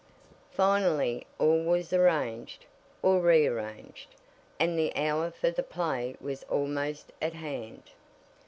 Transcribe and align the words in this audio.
Finally 0.49 1.27
all 1.37 1.61
was 1.63 1.93
arranged, 1.93 2.65
or 3.03 3.19
rearranged, 3.19 4.07
and 4.59 4.75
the 4.75 4.91
hour 4.95 5.29
for 5.29 5.51
the 5.51 5.61
play 5.61 6.15
was 6.19 6.41
almost 6.49 7.13
at 7.21 7.33
hand. 7.33 7.83